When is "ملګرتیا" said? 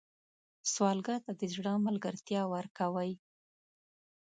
1.85-2.41